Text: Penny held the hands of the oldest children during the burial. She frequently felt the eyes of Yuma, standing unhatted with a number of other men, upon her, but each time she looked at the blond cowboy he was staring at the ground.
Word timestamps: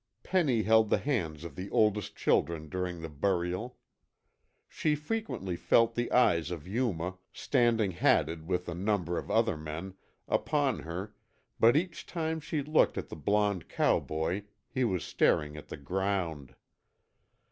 Penny 0.23 0.63
held 0.63 0.89
the 0.89 0.97
hands 0.97 1.43
of 1.43 1.55
the 1.55 1.69
oldest 1.69 2.15
children 2.15 2.69
during 2.69 3.01
the 3.01 3.07
burial. 3.09 3.77
She 4.67 4.95
frequently 4.95 5.55
felt 5.55 5.93
the 5.93 6.11
eyes 6.11 6.49
of 6.49 6.67
Yuma, 6.67 7.19
standing 7.31 7.91
unhatted 7.91 8.47
with 8.47 8.67
a 8.67 8.73
number 8.73 9.19
of 9.19 9.29
other 9.29 9.55
men, 9.55 9.93
upon 10.27 10.79
her, 10.79 11.13
but 11.59 11.75
each 11.77 12.07
time 12.07 12.39
she 12.39 12.63
looked 12.63 12.97
at 12.97 13.09
the 13.09 13.15
blond 13.15 13.69
cowboy 13.69 14.41
he 14.67 14.83
was 14.83 15.03
staring 15.03 15.55
at 15.55 15.67
the 15.67 15.77
ground. 15.77 16.55